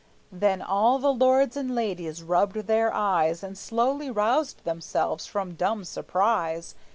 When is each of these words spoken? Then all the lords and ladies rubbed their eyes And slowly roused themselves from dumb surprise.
Then 0.31 0.63
all 0.63 0.97
the 0.97 1.13
lords 1.13 1.55
and 1.55 1.75
ladies 1.75 2.23
rubbed 2.23 2.55
their 2.55 2.91
eyes 2.91 3.43
And 3.43 3.55
slowly 3.55 4.09
roused 4.09 4.63
themselves 4.63 5.27
from 5.27 5.53
dumb 5.53 5.83
surprise. 5.83 6.73